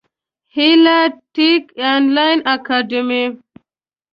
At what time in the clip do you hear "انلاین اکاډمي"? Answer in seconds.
1.91-3.25